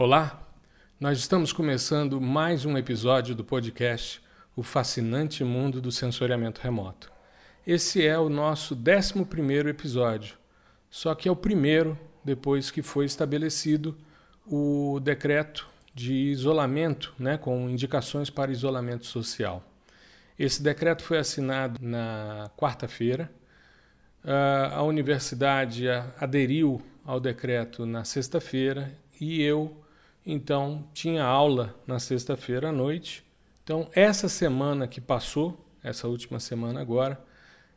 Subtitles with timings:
[0.00, 0.48] Olá,
[1.00, 4.22] nós estamos começando mais um episódio do podcast
[4.54, 7.10] O Fascinante Mundo do Sensoriamento Remoto.
[7.66, 10.36] Esse é o nosso 11 episódio,
[10.88, 13.98] só que é o primeiro depois que foi estabelecido
[14.46, 19.64] o decreto de isolamento, né, com indicações para isolamento social.
[20.38, 23.28] Esse decreto foi assinado na quarta-feira.
[24.24, 25.88] Uh, a universidade
[26.20, 29.76] aderiu ao decreto na sexta-feira e eu,
[30.30, 33.24] então, tinha aula na sexta-feira à noite.
[33.64, 37.18] Então, essa semana que passou, essa última semana agora,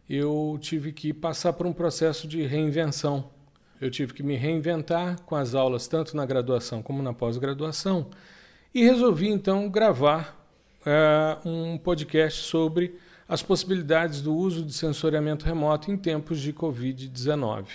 [0.09, 3.31] eu tive que passar por um processo de reinvenção.
[3.79, 8.09] Eu tive que me reinventar com as aulas, tanto na graduação como na pós-graduação,
[8.73, 10.37] e resolvi então gravar
[10.81, 17.67] uh, um podcast sobre as possibilidades do uso de sensoriamento remoto em tempos de Covid-19.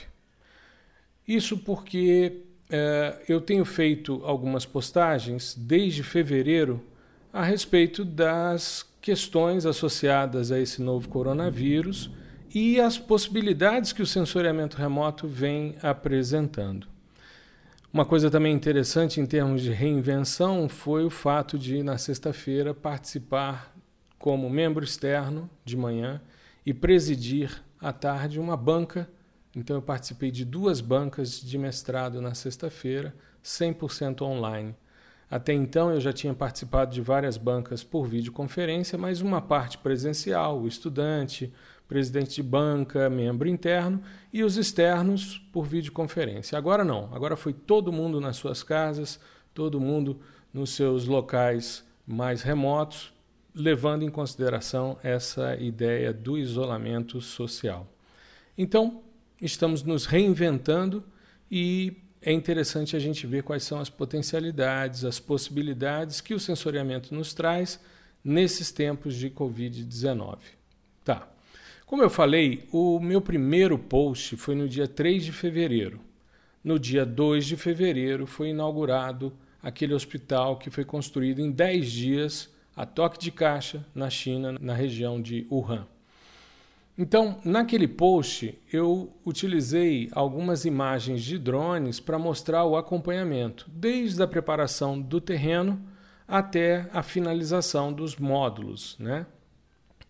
[1.26, 6.82] Isso porque uh, eu tenho feito algumas postagens desde fevereiro
[7.32, 12.10] a respeito das questões associadas a esse novo coronavírus
[12.54, 16.86] e as possibilidades que o sensoriamento remoto vem apresentando.
[17.92, 23.74] Uma coisa também interessante em termos de reinvenção foi o fato de, na sexta-feira, participar
[24.18, 26.20] como membro externo de manhã
[26.64, 29.08] e presidir à tarde uma banca.
[29.57, 34.76] Então, eu participei de duas bancas de mestrado na sexta-feira, 100% online.
[35.30, 40.60] Até então, eu já tinha participado de várias bancas por videoconferência, mas uma parte presencial,
[40.60, 41.51] o estudante,
[41.88, 46.59] presidente de banca, membro interno, e os externos por videoconferência.
[46.59, 49.18] Agora não, agora foi todo mundo nas suas casas,
[49.54, 50.20] todo mundo
[50.52, 53.10] nos seus locais mais remotos,
[53.54, 57.87] levando em consideração essa ideia do isolamento social.
[58.59, 59.02] Então,
[59.40, 61.04] estamos nos reinventando
[61.51, 67.15] e é interessante a gente ver quais são as potencialidades, as possibilidades que o sensoriamento
[67.15, 67.78] nos traz
[68.25, 70.38] nesses tempos de Covid-19.
[71.04, 71.28] Tá.
[71.87, 76.00] Como eu falei, o meu primeiro post foi no dia 3 de fevereiro.
[76.64, 79.32] No dia 2 de fevereiro foi inaugurado
[79.62, 84.74] aquele hospital que foi construído em 10 dias a toque de caixa na China, na
[84.74, 85.86] região de Wuhan.
[86.98, 94.26] Então, naquele post, eu utilizei algumas imagens de drones para mostrar o acompanhamento, desde a
[94.26, 95.78] preparação do terreno
[96.26, 98.96] até a finalização dos módulos.
[98.98, 99.26] Né?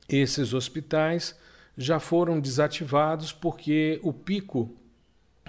[0.08, 1.36] Esses hospitais
[1.76, 4.70] já foram desativados porque o pico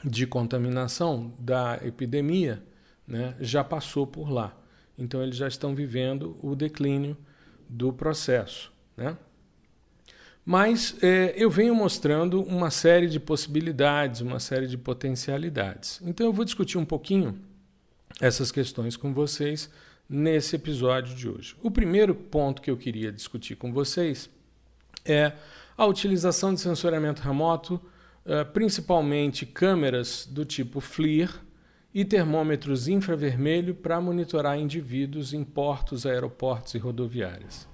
[0.04, 2.64] de contaminação da epidemia
[3.08, 4.58] né, já passou por lá.
[4.98, 7.16] Então, eles já estão vivendo o declínio
[7.70, 8.72] do processo.
[8.96, 9.16] Né?
[10.50, 16.00] Mas é, eu venho mostrando uma série de possibilidades, uma série de potencialidades.
[16.06, 17.38] Então, eu vou discutir um pouquinho
[18.22, 19.70] essas questões com vocês
[20.10, 21.54] nesse episódio de hoje.
[21.62, 24.30] O primeiro ponto que eu queria discutir com vocês
[25.04, 25.34] é
[25.78, 27.82] a utilização de sensoriamento remoto,
[28.26, 31.30] eh, principalmente câmeras do tipo FLIR
[31.94, 37.68] e termômetros infravermelho para monitorar indivíduos em portos, aeroportos e rodoviárias.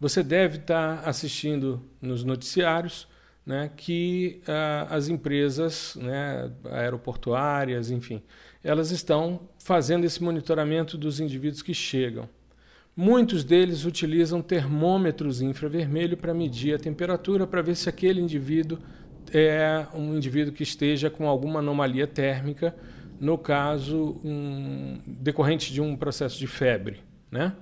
[0.00, 3.06] Você deve estar assistindo nos noticiários
[3.44, 8.22] né, que uh, as empresas né, aeroportuárias, enfim,
[8.64, 12.28] elas estão fazendo esse monitoramento dos indivíduos que chegam.
[12.96, 18.78] Muitos deles utilizam termômetros infravermelho para medir a temperatura, para ver se aquele indivíduo
[19.32, 22.74] é um indivíduo que esteja com alguma anomalia térmica,
[23.18, 27.00] no caso, um, decorrente de um processo de febre.
[27.30, 27.52] Né?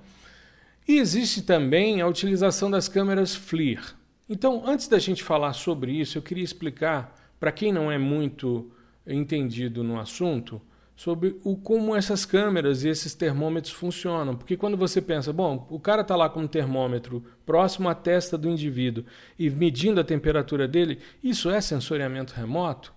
[0.89, 3.93] E existe também a utilização das câmeras FLIR.
[4.27, 8.71] Então, antes da gente falar sobre isso, eu queria explicar, para quem não é muito
[9.05, 10.59] entendido no assunto,
[10.95, 14.35] sobre o, como essas câmeras e esses termômetros funcionam.
[14.35, 18.35] Porque quando você pensa, bom, o cara está lá com um termômetro próximo à testa
[18.35, 19.05] do indivíduo
[19.37, 22.91] e medindo a temperatura dele, isso é sensoriamento remoto?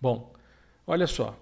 [0.00, 0.32] Bom,
[0.86, 1.38] olha só.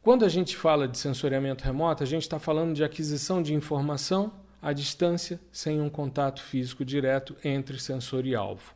[0.00, 4.42] Quando a gente fala de sensoriamento remoto, a gente está falando de aquisição de informação
[4.64, 8.74] à distância, sem um contato físico direto entre sensor e alvo.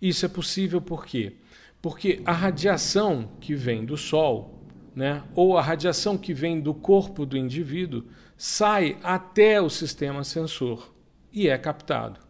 [0.00, 1.34] Isso é possível por quê?
[1.82, 4.62] Porque a radiação que vem do Sol,
[4.94, 8.04] né, ou a radiação que vem do corpo do indivíduo
[8.36, 10.94] sai até o sistema sensor
[11.32, 12.20] e é captado.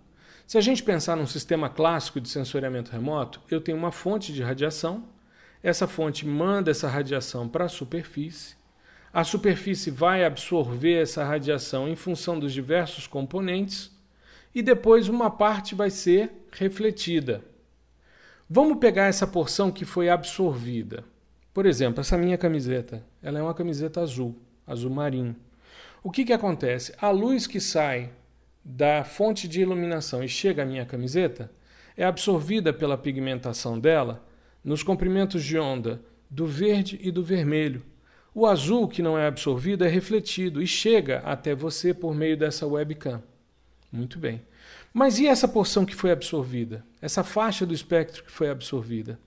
[0.46, 4.42] Se a gente pensar num sistema clássico de sensoriamento remoto, eu tenho uma fonte de
[4.42, 5.04] radiação,
[5.62, 8.56] essa fonte manda essa radiação para a superfície,
[9.18, 13.90] a superfície vai absorver essa radiação em função dos diversos componentes
[14.54, 17.42] e depois uma parte vai ser refletida.
[18.48, 21.02] Vamos pegar essa porção que foi absorvida.
[21.52, 25.34] Por exemplo, essa minha camiseta, ela é uma camiseta azul, azul marinho.
[26.00, 26.94] o que, que acontece?
[27.00, 28.12] A luz que sai
[28.64, 31.50] da fonte de iluminação e chega à minha camiseta
[31.96, 34.24] é absorvida pela pigmentação dela
[34.62, 36.00] nos comprimentos de onda
[36.30, 37.82] do verde e do vermelho.
[38.34, 42.66] O azul, que não é absorvido, é refletido e chega até você por meio dessa
[42.66, 43.22] webcam.
[43.90, 44.42] Muito bem.
[44.92, 46.84] Mas e essa porção que foi absorvida?
[47.00, 49.18] Essa faixa do espectro que foi absorvida?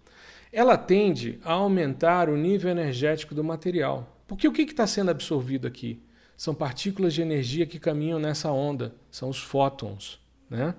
[0.51, 4.17] Ela tende a aumentar o nível energético do material.
[4.27, 6.01] Porque o que está sendo absorvido aqui?
[6.37, 10.19] São partículas de energia que caminham nessa onda, são os fótons.
[10.49, 10.73] Né?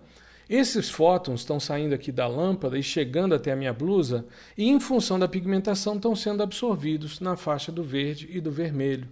[0.53, 4.79] Esses fótons estão saindo aqui da lâmpada e chegando até a minha blusa, e em
[4.79, 9.09] função da pigmentação estão sendo absorvidos na faixa do verde e do vermelho.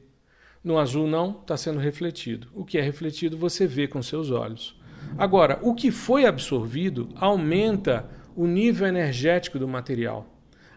[0.63, 2.49] No azul não, está sendo refletido.
[2.55, 4.79] O que é refletido você vê com seus olhos.
[5.17, 10.27] Agora, o que foi absorvido aumenta o nível energético do material.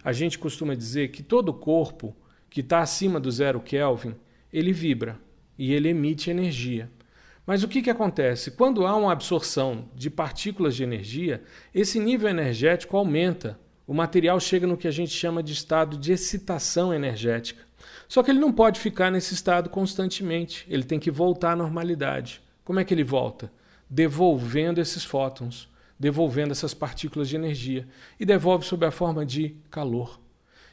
[0.01, 2.15] A gente costuma dizer que todo corpo
[2.49, 4.15] que está acima do zero Kelvin,
[4.51, 5.19] ele vibra
[5.57, 6.89] e ele emite energia.
[7.45, 8.51] Mas o que, que acontece?
[8.51, 11.43] Quando há uma absorção de partículas de energia,
[11.73, 13.59] esse nível energético aumenta.
[13.85, 17.63] O material chega no que a gente chama de estado de excitação energética.
[18.07, 22.41] Só que ele não pode ficar nesse estado constantemente, ele tem que voltar à normalidade.
[22.63, 23.51] Como é que ele volta?
[23.89, 25.67] Devolvendo esses fótons,
[25.99, 27.85] devolvendo essas partículas de energia.
[28.17, 30.17] E devolve sob a forma de calor.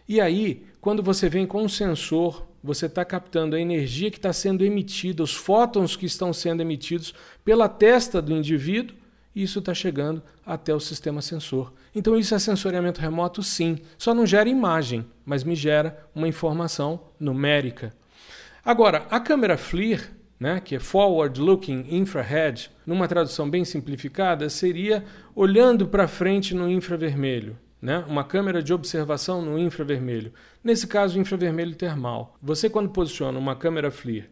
[0.09, 4.33] E aí, quando você vem com um sensor você está captando a energia que está
[4.33, 7.15] sendo emitida, os fótons que estão sendo emitidos
[7.45, 8.97] pela testa do indivíduo,
[9.35, 11.73] e isso está chegando até o sistema sensor.
[11.95, 13.79] Então, isso é sensoriamento remoto, sim.
[13.97, 17.95] Só não gera imagem, mas me gera uma informação numérica.
[18.65, 25.05] Agora, a câmera FLIR, né, que é Forward Looking Infrared, numa tradução bem simplificada, seria
[25.35, 28.05] olhando para frente no infravermelho né?
[28.07, 30.33] uma câmera de observação no infravermelho.
[30.63, 32.37] Nesse caso, infravermelho termal.
[32.43, 34.29] Você, quando posiciona uma câmera FLIR,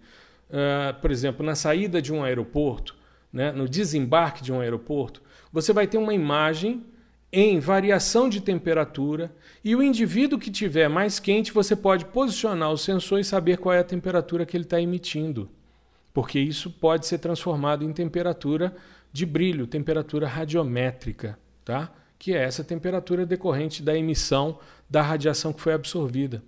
[0.50, 2.94] uh, por exemplo, na saída de um aeroporto,
[3.32, 3.52] né?
[3.52, 5.22] no desembarque de um aeroporto,
[5.52, 6.84] você vai ter uma imagem
[7.32, 12.78] em variação de temperatura e o indivíduo que tiver mais quente, você pode posicionar o
[12.78, 15.50] sensor e saber qual é a temperatura que ele está emitindo.
[16.12, 18.74] Porque isso pode ser transformado em temperatura
[19.12, 21.38] de brilho, temperatura radiométrica.
[21.64, 21.92] Tá?
[22.18, 24.58] Que é essa temperatura decorrente da emissão
[24.90, 26.42] da radiação que foi absorvida.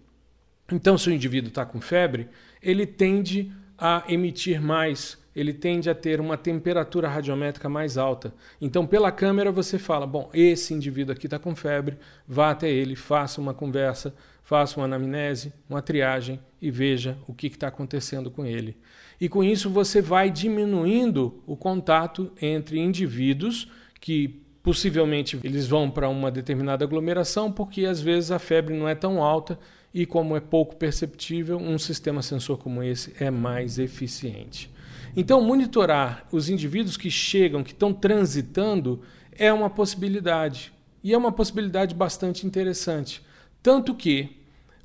[0.73, 2.29] Então, se o indivíduo está com febre,
[2.63, 8.33] ele tende a emitir mais, ele tende a ter uma temperatura radiométrica mais alta.
[8.61, 12.95] Então, pela câmera, você fala: bom, esse indivíduo aqui está com febre, vá até ele,
[12.95, 18.45] faça uma conversa, faça uma anamnese, uma triagem e veja o que está acontecendo com
[18.45, 18.77] ele.
[19.21, 23.71] E com isso, você vai diminuindo o contato entre indivíduos
[24.01, 28.95] que Possivelmente eles vão para uma determinada aglomeração porque às vezes a febre não é
[28.95, 29.59] tão alta
[29.93, 34.71] e, como é pouco perceptível, um sistema sensor como esse é mais eficiente.
[35.17, 39.03] Então, monitorar os indivíduos que chegam, que estão transitando,
[39.33, 40.73] é uma possibilidade.
[41.03, 43.23] E é uma possibilidade bastante interessante.
[43.63, 44.37] Tanto que,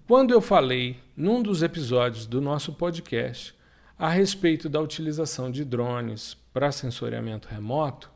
[0.07, 3.53] quando eu falei num dos episódios do nosso podcast
[3.99, 8.09] a respeito da utilização de drones para sensoriamento remoto,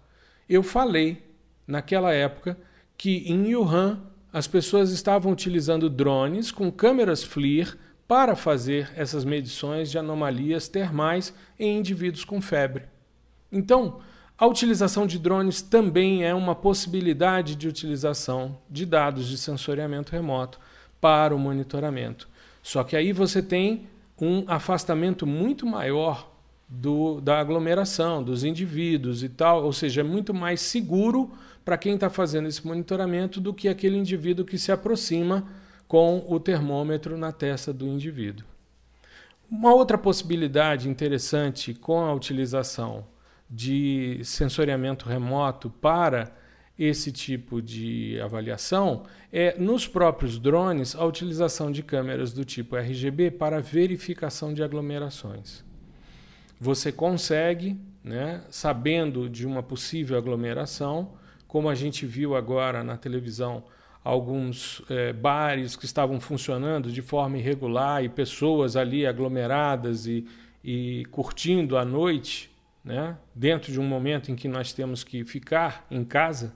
[0.49, 1.28] eu falei
[1.69, 2.57] naquela época
[2.97, 4.01] que em Wuhan
[4.33, 7.77] as pessoas estavam utilizando drones com câmeras FLIR
[8.07, 12.85] para fazer essas medições de anomalias termais em indivíduos com febre.
[13.51, 13.99] Então,
[14.35, 20.59] a utilização de drones também é uma possibilidade de utilização de dados de sensoriamento remoto
[20.99, 22.27] para o monitoramento.
[22.63, 23.87] Só que aí você tem
[24.19, 26.31] um afastamento muito maior
[26.67, 31.31] do, da aglomeração, dos indivíduos e tal, ou seja, é muito mais seguro
[31.69, 35.47] para quem está fazendo esse monitoramento do que aquele indivíduo que se aproxima
[35.87, 38.43] com o termômetro na testa do indivíduo.
[39.47, 43.05] Uma outra possibilidade interessante com a utilização
[43.47, 46.35] de sensoriamento remoto para
[46.75, 53.29] esse tipo de avaliação é nos próprios drones a utilização de câmeras do tipo RGB
[53.29, 55.63] para verificação de aglomerações.
[56.59, 61.18] Você consegue, né, sabendo de uma possível aglomeração,
[61.49, 63.63] como a gente viu agora na televisão,
[64.03, 70.27] alguns é, bares que estavam funcionando de forma irregular e pessoas ali aglomeradas e,
[70.63, 72.51] e curtindo a noite,
[72.85, 76.53] né, dentro de um momento em que nós temos que ficar em casa.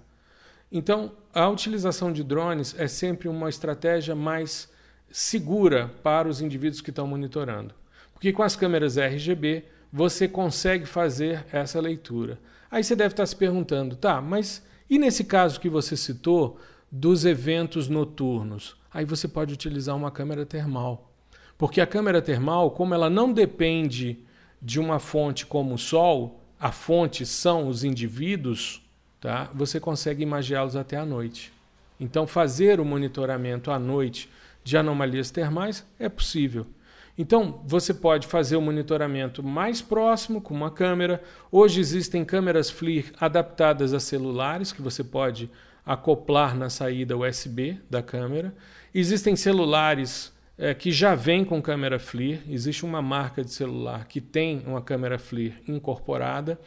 [0.71, 4.71] Então, a utilização de drones é sempre uma estratégia mais
[5.09, 7.73] segura para os indivíduos que estão monitorando.
[8.13, 12.37] Porque com as câmeras RGB você consegue fazer essa leitura.
[12.69, 16.59] Aí você deve estar se perguntando, tá, mas e nesse caso que você citou,
[16.91, 21.11] dos eventos noturnos, aí você pode utilizar uma câmera termal.
[21.57, 24.19] Porque a câmera termal, como ela não depende
[24.61, 28.81] de uma fonte como o Sol, a fonte são os indivíduos,
[29.19, 29.49] tá?
[29.53, 31.51] você consegue imagiá-los até à noite.
[31.99, 34.29] Então, fazer o monitoramento à noite
[34.63, 36.65] de anomalias termais é possível.
[37.17, 41.21] Então, você pode fazer o monitoramento mais próximo com uma câmera.
[41.51, 45.49] Hoje existem câmeras FLIR adaptadas a celulares que você pode
[45.85, 48.55] acoplar na saída USB da câmera.
[48.93, 52.41] Existem celulares é, que já vêm com câmera FLIR.
[52.49, 56.59] Existe uma marca de celular que tem uma câmera FLIR incorporada.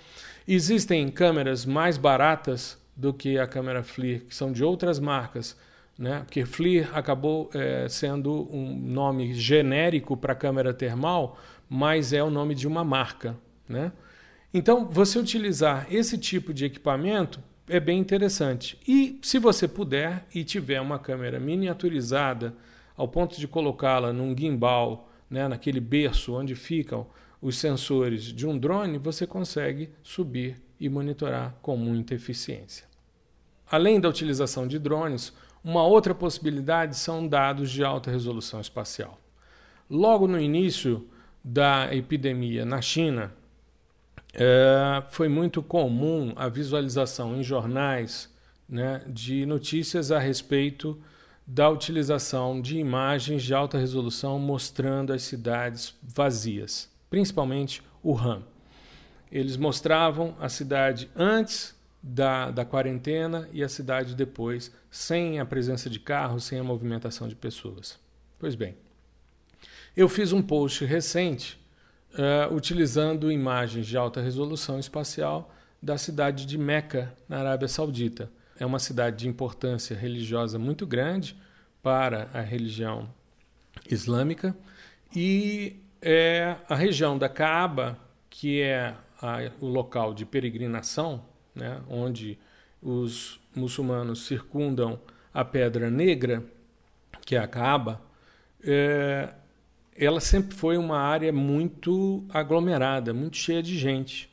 [0.46, 5.56] Existem câmeras mais baratas do que a câmera FLIR, que são de outras marcas,
[5.98, 6.22] né?
[6.24, 11.38] porque FLIR acabou é, sendo um nome genérico para câmera termal,
[11.68, 13.36] mas é o nome de uma marca.
[13.68, 13.92] Né?
[14.52, 18.78] Então, você utilizar esse tipo de equipamento é bem interessante.
[18.86, 22.54] E se você puder e tiver uma câmera miniaturizada
[22.96, 27.06] ao ponto de colocá-la num gimbal, né, naquele berço onde ficam
[27.42, 32.86] os sensores de um drone, você consegue subir e monitorar com muita eficiência.
[33.68, 35.32] Além da utilização de drones,
[35.66, 39.18] uma outra possibilidade são dados de alta resolução espacial.
[39.90, 41.08] Logo no início
[41.42, 43.34] da epidemia na China,
[44.32, 48.32] é, foi muito comum a visualização em jornais
[48.68, 51.02] né, de notícias a respeito
[51.44, 58.44] da utilização de imagens de alta resolução mostrando as cidades vazias, principalmente Wuhan.
[59.32, 65.90] Eles mostravam a cidade antes da, da quarentena e a cidade depois, sem a presença
[65.90, 67.98] de carros, sem a movimentação de pessoas.
[68.38, 68.76] Pois bem,
[69.96, 71.58] eu fiz um post recente
[72.12, 78.30] uh, utilizando imagens de alta resolução espacial da cidade de Meca, na Arábia Saudita.
[78.58, 81.36] É uma cidade de importância religiosa muito grande
[81.82, 83.08] para a religião
[83.90, 84.56] islâmica
[85.14, 87.98] e é a região da Kaaba,
[88.28, 91.22] que é a, o local de peregrinação
[91.56, 92.38] né, onde
[92.82, 95.00] os muçulmanos circundam
[95.32, 96.44] a Pedra Negra,
[97.24, 98.00] que é a Kaaba,
[98.62, 99.34] é,
[99.96, 104.30] ela sempre foi uma área muito aglomerada, muito cheia de gente.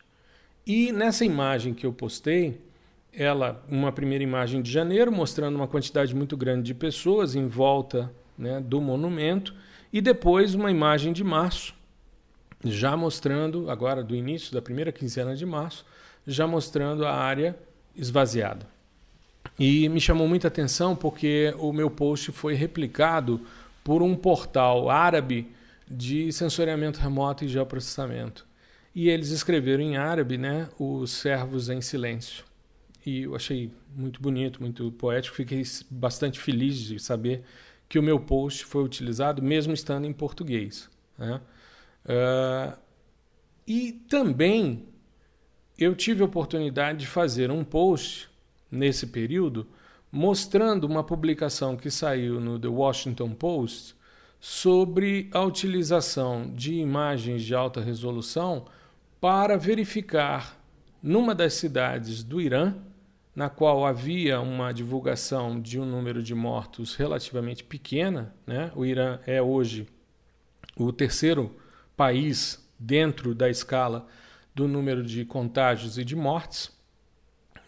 [0.67, 2.61] E nessa imagem que eu postei,
[3.11, 8.11] ela, uma primeira imagem de janeiro, mostrando uma quantidade muito grande de pessoas em volta
[8.37, 9.55] né, do monumento,
[9.91, 11.73] e depois uma imagem de março,
[12.63, 15.85] já mostrando, agora do início da primeira quinzena de março,
[16.25, 17.57] já mostrando a área
[17.95, 18.67] esvaziada.
[19.59, 23.41] E me chamou muita atenção porque o meu post foi replicado
[23.83, 25.51] por um portal árabe
[25.89, 28.45] de sensoriamento remoto e geoprocessamento.
[28.95, 32.43] E eles escreveram em árabe, né, os servos em silêncio.
[33.05, 37.43] E eu achei muito bonito, muito poético, fiquei bastante feliz de saber
[37.89, 40.89] que o meu post foi utilizado, mesmo estando em português.
[41.17, 41.41] Né?
[42.05, 42.77] Uh,
[43.67, 44.85] e também
[45.77, 48.29] eu tive a oportunidade de fazer um post
[48.71, 49.67] nesse período
[50.11, 53.95] mostrando uma publicação que saiu no The Washington Post
[54.39, 58.65] sobre a utilização de imagens de alta resolução
[59.19, 60.61] para verificar
[61.01, 62.75] numa das cidades do Irã,
[63.35, 68.71] na qual havia uma divulgação de um número de mortos relativamente pequena, né?
[68.75, 69.87] O Irã é hoje
[70.75, 71.55] o terceiro
[71.97, 74.05] país dentro da escala
[74.53, 76.71] do número de contágios e de mortes.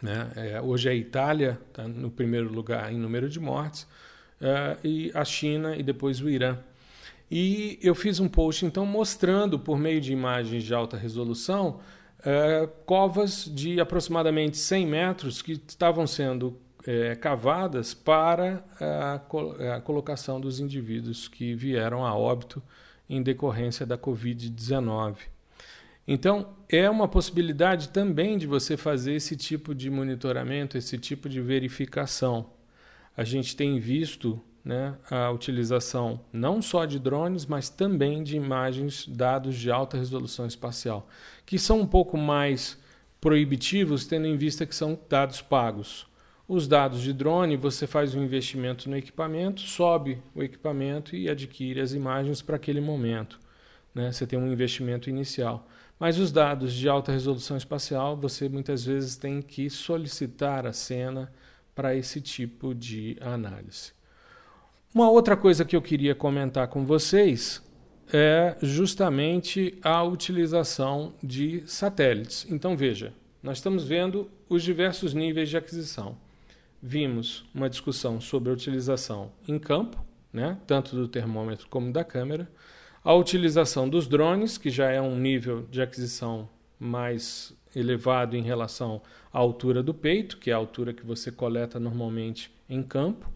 [0.02, 0.32] Né?
[0.36, 3.88] É, hoje a Itália está no primeiro lugar em número de mortes,
[4.40, 6.58] é, e a China e depois o Irã.
[7.30, 11.80] E eu fiz um post então mostrando, por meio de imagens de alta resolução,
[12.24, 19.22] é, covas de aproximadamente 100 metros que estavam sendo é, cavadas para a,
[19.76, 22.62] a colocação dos indivíduos que vieram a óbito
[23.10, 25.18] em decorrência da Covid-19.
[26.08, 31.42] Então, é uma possibilidade também de você fazer esse tipo de monitoramento, esse tipo de
[31.42, 32.52] verificação.
[33.18, 39.08] A gente tem visto né, a utilização não só de drones, mas também de imagens,
[39.08, 41.08] dados de alta resolução espacial,
[41.46, 42.78] que são um pouco mais
[43.22, 46.08] proibitivos, tendo em vista que são dados pagos.
[46.48, 51.82] Os dados de drone, você faz um investimento no equipamento, sobe o equipamento e adquire
[51.82, 53.40] as imagens para aquele momento.
[53.96, 54.12] Né?
[54.12, 55.68] Você tem um investimento inicial.
[56.00, 61.32] Mas os dados de alta resolução espacial, você muitas vezes tem que solicitar a cena
[61.74, 63.94] para esse tipo de análise.
[64.94, 67.62] Uma outra coisa que eu queria comentar com vocês
[68.14, 72.46] é justamente a utilização de satélites.
[72.50, 76.18] Então veja, nós estamos vendo os diversos níveis de aquisição.
[76.82, 82.50] Vimos uma discussão sobre a utilização em campo, né, tanto do termômetro como da câmera.
[83.06, 89.00] A utilização dos drones, que já é um nível de aquisição mais elevado em relação
[89.32, 93.30] à altura do peito, que é a altura que você coleta normalmente em campo.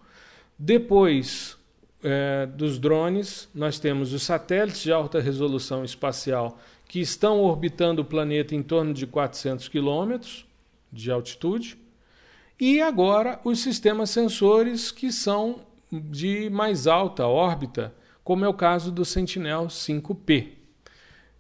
[0.58, 1.56] Depois
[2.04, 6.58] é, dos drones, nós temos os satélites de alta resolução espacial
[6.88, 10.48] que estão orbitando o planeta em torno de 400 quilômetros
[10.92, 11.78] de altitude.
[12.60, 15.62] E agora os sistemas sensores que são
[15.92, 17.94] de mais alta órbita,
[18.30, 20.50] como é o caso do Sentinel 5P.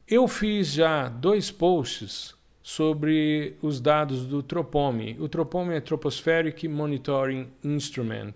[0.07, 5.15] Eu fiz já dois posts sobre os dados do TROPOMI.
[5.19, 8.33] O TROPOMI é Tropospheric Monitoring Instrument.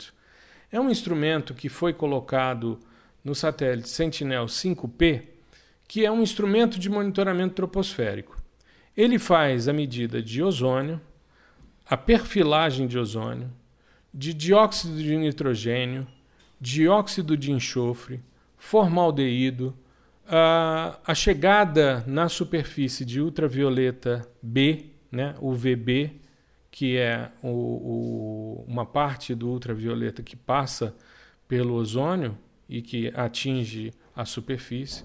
[0.72, 2.80] É um instrumento que foi colocado
[3.24, 5.24] no satélite Sentinel 5P,
[5.88, 8.40] que é um instrumento de monitoramento troposférico.
[8.96, 11.02] Ele faz a medida de ozônio,
[11.90, 13.50] a perfilagem de ozônio,
[14.14, 16.06] de dióxido de nitrogênio,
[16.62, 18.22] dióxido de enxofre,
[18.64, 19.76] formaldeído,
[20.26, 26.22] a, a chegada na superfície de ultravioleta B, né, UVB,
[26.72, 30.96] que é o, o, uma parte do ultravioleta que passa
[31.46, 32.38] pelo ozônio
[32.70, 35.04] e que atinge a superfície,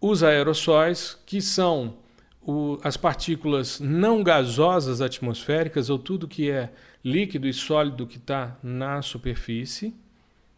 [0.00, 1.98] os aerossóis, que são
[2.40, 6.72] o, as partículas não gasosas atmosféricas, ou tudo que é
[7.04, 9.94] líquido e sólido que está na superfície,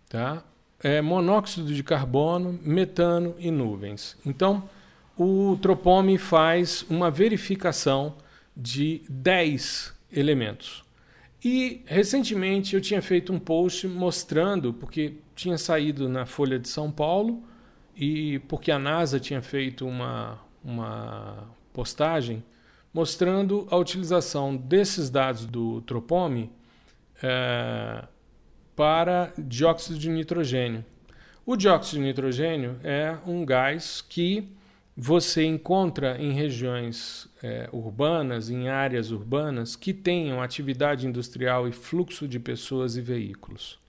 [0.08, 0.44] tá?
[0.82, 4.16] É monóxido de carbono, metano e nuvens.
[4.24, 4.68] Então,
[5.16, 8.14] o Tropome faz uma verificação
[8.56, 10.84] de 10 elementos.
[11.44, 16.90] E recentemente eu tinha feito um post mostrando, porque tinha saído na Folha de São
[16.90, 17.42] Paulo
[17.96, 22.42] e porque a NASA tinha feito uma, uma postagem
[22.92, 26.50] mostrando a utilização desses dados do Tropome
[27.22, 28.04] é,
[28.78, 30.84] para dióxido de nitrogênio.
[31.44, 34.48] O dióxido de nitrogênio é um gás que
[34.96, 42.28] você encontra em regiões é, urbanas, em áreas urbanas que tenham atividade industrial e fluxo
[42.28, 43.80] de pessoas e veículos.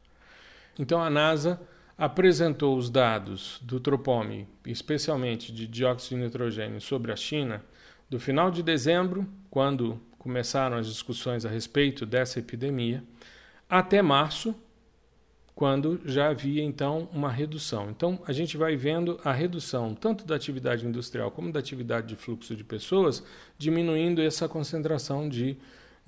[0.79, 1.61] Então a NASA
[1.95, 7.63] apresentou os dados do Tropome, especialmente de dióxido de nitrogênio, sobre a China,
[8.09, 13.03] do final de dezembro, quando começaram as discussões a respeito dessa epidemia,
[13.69, 14.55] até março,
[15.59, 17.89] quando já havia então uma redução.
[17.89, 22.15] Então a gente vai vendo a redução tanto da atividade industrial como da atividade de
[22.15, 23.21] fluxo de pessoas,
[23.57, 25.57] diminuindo essa concentração de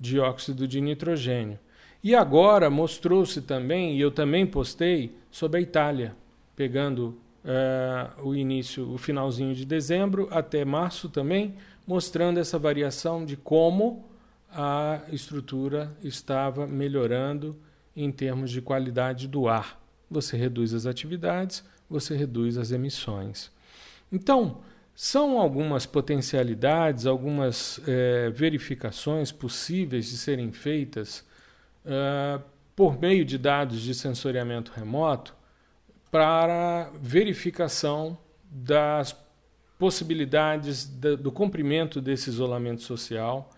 [0.00, 1.58] dióxido de nitrogênio.
[2.02, 6.16] E agora mostrou-se também, e eu também postei, sobre a Itália,
[6.56, 13.36] pegando uh, o início, o finalzinho de dezembro até março também, mostrando essa variação de
[13.36, 14.02] como
[14.50, 17.54] a estrutura estava melhorando
[17.96, 19.80] em termos de qualidade do ar.
[20.10, 23.50] Você reduz as atividades, você reduz as emissões.
[24.10, 24.60] Então,
[24.94, 31.24] são algumas potencialidades, algumas é, verificações possíveis de serem feitas
[31.84, 32.40] é,
[32.76, 35.34] por meio de dados de sensoriamento remoto
[36.10, 38.18] para verificação
[38.50, 39.16] das
[39.78, 43.50] possibilidades do cumprimento desse isolamento social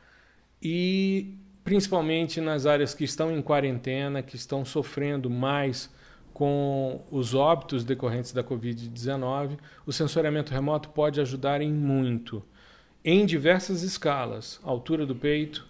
[0.62, 5.90] e principalmente nas áreas que estão em quarentena, que estão sofrendo mais
[6.34, 12.42] com os óbitos decorrentes da Covid-19, o sensoriamento remoto pode ajudar em muito,
[13.02, 15.66] em diversas escalas: altura do peito,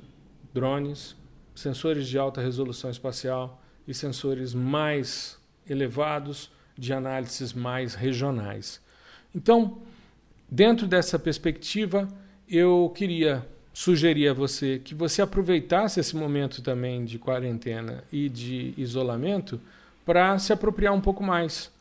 [0.53, 1.15] drones,
[1.55, 8.83] sensores de alta resolução espacial e sensores mais elevados de análises mais regionais.
[9.35, 9.79] Então,
[10.51, 12.09] dentro dessa perspectiva,
[12.49, 18.73] eu queria sugerir a você que você aproveitasse esse momento também de quarentena e de
[18.79, 19.61] isolamento
[20.07, 21.73] para se apropriar um pouco mais.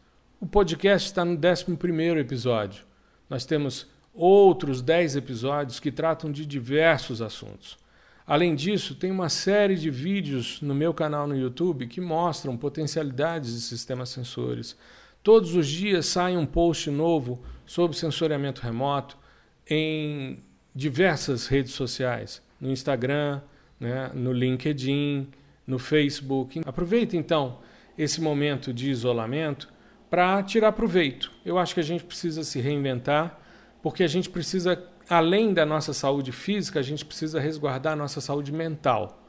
[0.42, 2.84] O podcast está no 11 episódio.
[3.30, 7.78] Nós temos outros 10 episódios que tratam de diversos assuntos.
[8.26, 13.54] Além disso, tem uma série de vídeos no meu canal no YouTube que mostram potencialidades
[13.54, 14.76] de sistemas sensores.
[15.22, 19.18] Todos os dias sai um post novo sobre sensoriamento remoto
[19.70, 20.44] em
[20.76, 23.42] diversas redes sociais, no Instagram,
[23.80, 25.28] né, no LinkedIn,
[25.68, 26.62] no Facebook.
[26.66, 27.60] Aproveita então
[27.98, 29.72] esse momento de isolamento
[30.10, 31.32] para tirar proveito.
[31.46, 33.40] Eu acho que a gente precisa se reinventar,
[33.82, 38.22] porque a gente precisa, além da nossa saúde física, a gente precisa resguardar a nossa
[38.22, 39.20] saúde mental.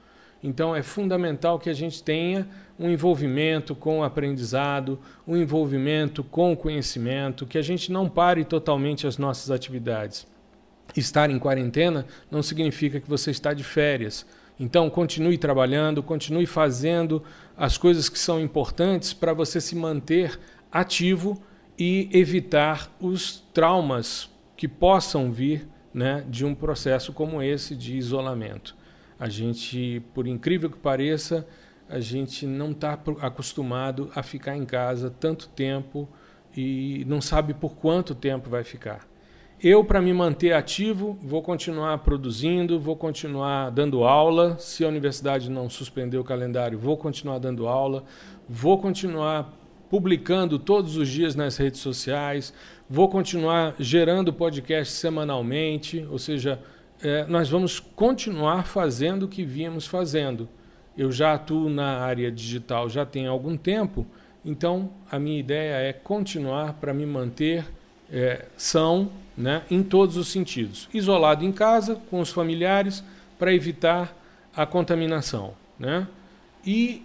[0.42, 2.46] Então é fundamental que a gente tenha
[2.78, 8.44] um envolvimento com o aprendizado, um envolvimento com o conhecimento, que a gente não pare
[8.44, 10.26] totalmente as nossas atividades
[11.00, 14.26] estar em quarentena não significa que você está de férias.
[14.59, 17.22] Então, continue trabalhando, continue fazendo
[17.57, 20.38] as coisas que são importantes para você se manter
[20.70, 21.42] ativo
[21.78, 28.76] e evitar os traumas que possam vir né, de um processo como esse de isolamento.
[29.18, 31.46] A gente, por incrível que pareça,
[31.88, 36.09] a gente não está acostumado a ficar em casa tanto tempo
[36.57, 39.07] e não sabe por quanto tempo vai ficar.
[39.62, 44.58] Eu, para me manter ativo, vou continuar produzindo, vou continuar dando aula.
[44.58, 48.04] Se a universidade não suspender o calendário, vou continuar dando aula,
[48.48, 49.52] vou continuar
[49.88, 52.52] publicando todos os dias nas redes sociais,
[52.90, 56.60] vou continuar gerando podcast semanalmente, ou seja,
[57.00, 60.48] é, nós vamos continuar fazendo o que vínhamos fazendo.
[60.98, 64.06] Eu já atuo na área digital já tem algum tempo,
[64.44, 67.64] então a minha ideia é continuar para me manter
[68.14, 70.88] é, são né, em todos os sentidos.
[70.94, 73.03] Isolado em casa, com os familiares,
[73.37, 74.16] para evitar
[74.55, 75.55] a contaminação.
[75.77, 76.07] Né?
[76.64, 77.03] E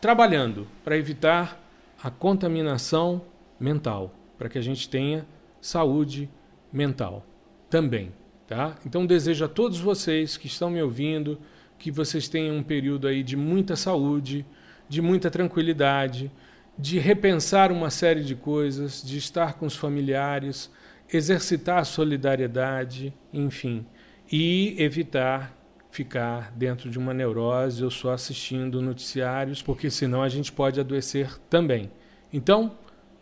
[0.00, 1.62] trabalhando para evitar
[2.02, 3.22] a contaminação
[3.58, 5.24] mental, para que a gente tenha
[5.60, 6.28] saúde
[6.72, 7.24] mental
[7.70, 8.12] também.
[8.48, 8.76] Tá?
[8.84, 11.38] Então desejo a todos vocês que estão me ouvindo
[11.78, 14.44] que vocês tenham um período aí de muita saúde,
[14.88, 16.30] de muita tranquilidade,
[16.78, 20.70] de repensar uma série de coisas, de estar com os familiares,
[21.12, 23.84] exercitar a solidariedade, enfim,
[24.30, 25.56] e evitar
[25.90, 31.36] ficar dentro de uma neurose ou só assistindo noticiários, porque senão a gente pode adoecer
[31.50, 31.90] também.
[32.32, 32.76] Então,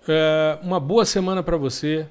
[0.07, 2.07] é, uma boa semana para você,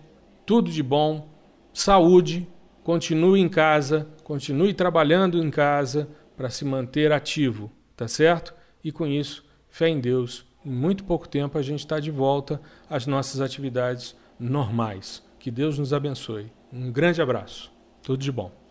[0.45, 1.29] tudo de bom,
[1.73, 2.47] saúde,
[2.83, 8.53] continue em casa, continue trabalhando em casa para se manter ativo, tá certo?
[8.83, 12.59] E com isso, fé em Deus, em muito pouco tempo a gente está de volta
[12.89, 15.23] às nossas atividades normais.
[15.39, 16.51] Que Deus nos abençoe.
[16.73, 17.71] Um grande abraço.
[18.01, 18.64] Tudo de bom.